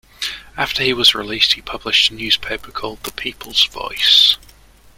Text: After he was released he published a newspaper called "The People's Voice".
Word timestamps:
After 0.57 0.81
he 0.83 0.93
was 0.93 1.13
released 1.13 1.53
he 1.53 1.61
published 1.61 2.09
a 2.09 2.15
newspaper 2.15 2.71
called 2.71 3.03
"The 3.03 3.11
People's 3.11 3.65
Voice". 3.67 4.35